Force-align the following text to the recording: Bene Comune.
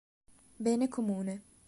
Bene 0.65 0.87
Comune. 0.89 1.41